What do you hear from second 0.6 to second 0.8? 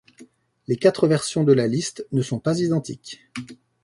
Les